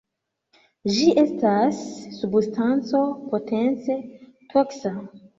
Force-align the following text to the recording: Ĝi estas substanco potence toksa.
Ĝi 0.93 1.03
estas 1.23 1.81
substanco 2.19 3.01
potence 3.33 3.99
toksa. 4.55 4.95